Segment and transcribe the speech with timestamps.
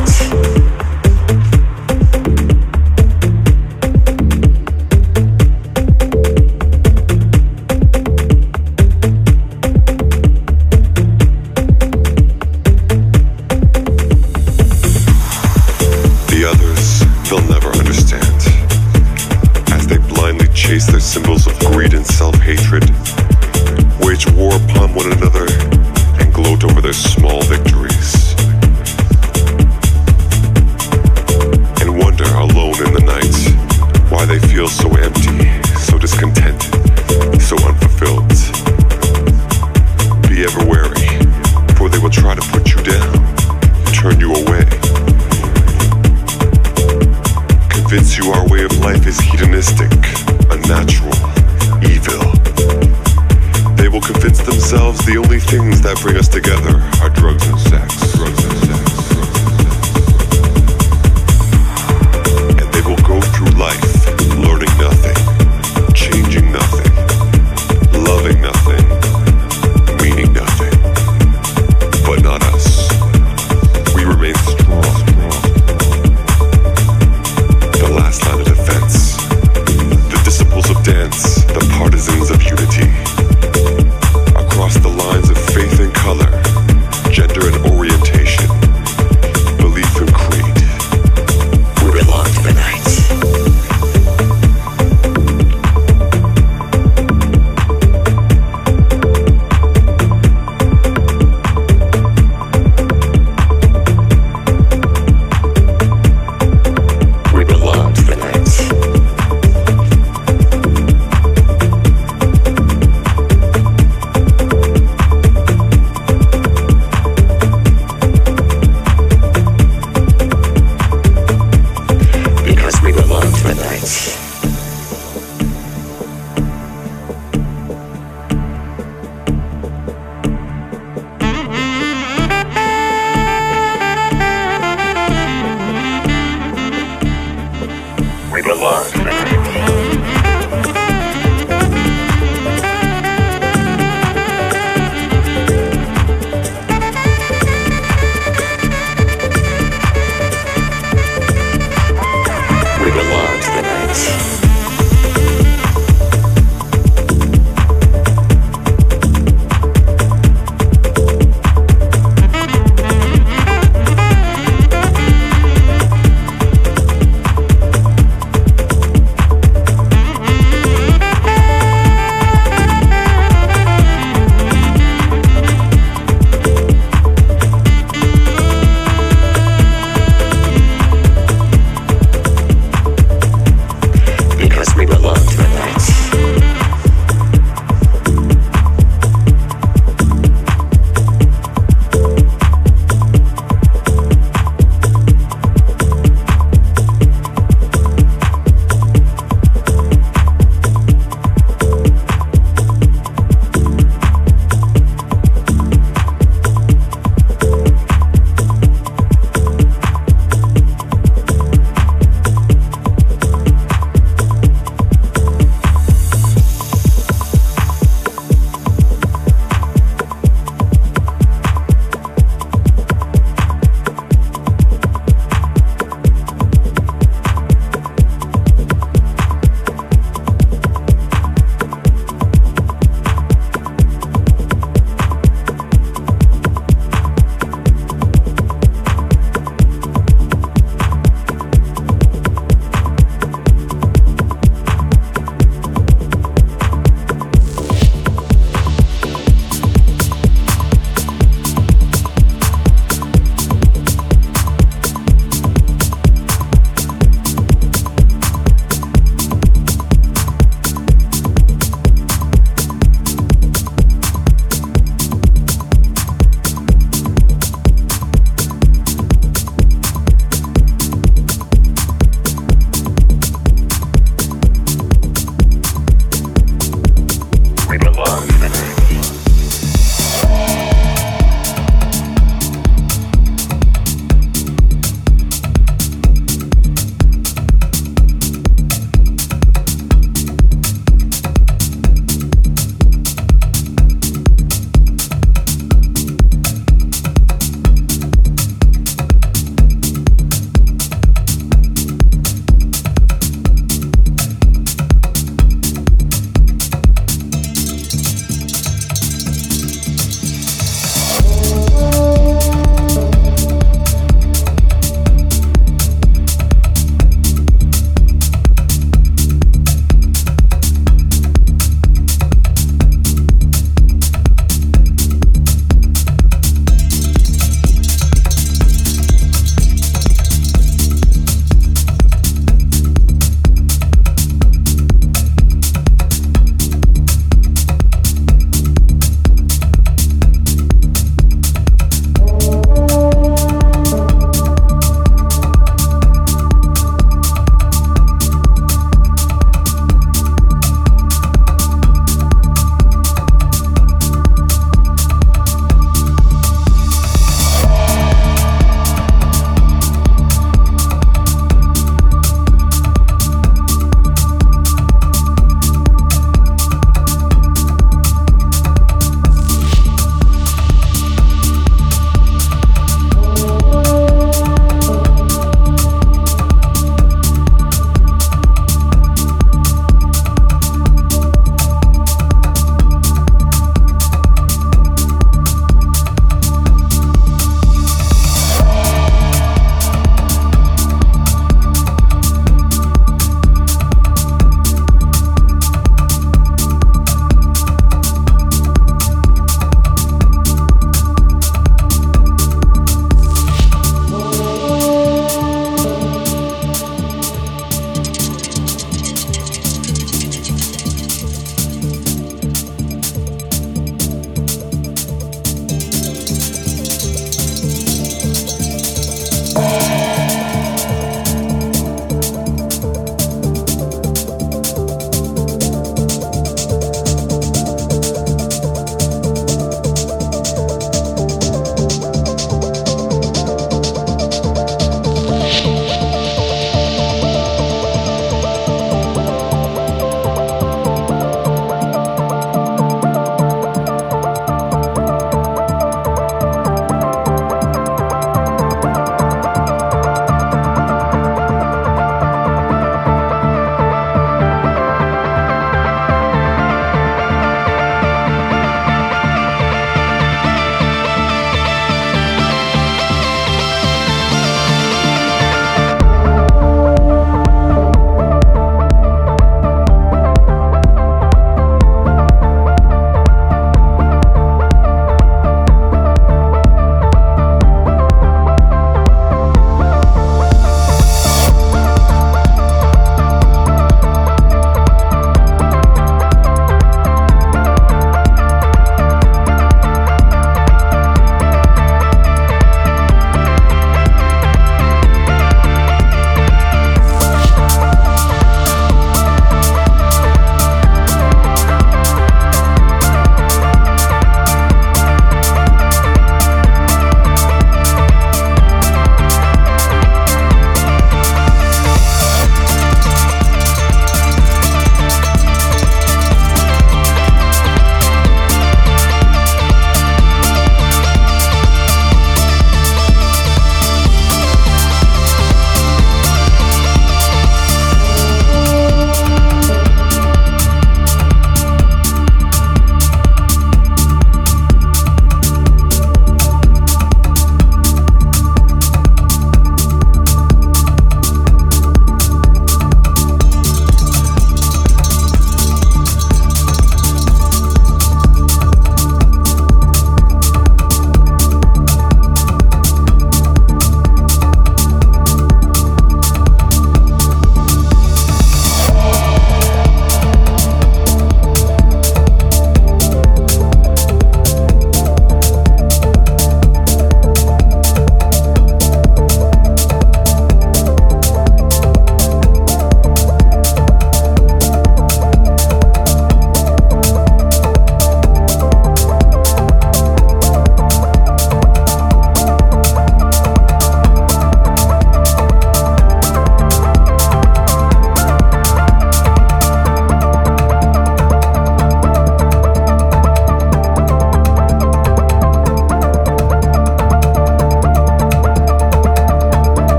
[0.00, 0.59] light.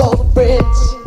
[0.00, 0.99] called the bridge.